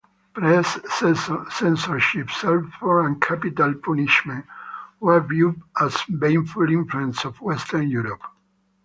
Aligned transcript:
Press 0.33 0.79
censorship, 1.51 2.31
serfdom 2.31 3.05
and 3.05 3.21
capital 3.21 3.75
punishment 3.75 4.43
were 4.99 5.19
viewed 5.19 5.61
as 5.79 5.95
baneful 6.09 6.67
influences 6.71 7.23
of 7.23 7.39
Western 7.39 7.87
Europe. 7.87 8.23